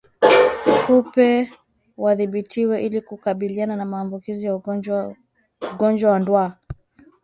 [0.85, 1.49] Kupe
[1.97, 5.15] wadhibitiwe ili kukabiliana na maambukizi ya ugonjwa
[5.73, 6.57] Ugonjwa wa Ndwa